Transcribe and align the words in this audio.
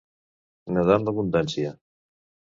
Nedar 0.77 0.95
en 1.01 1.05
l'abundància. 1.11 1.77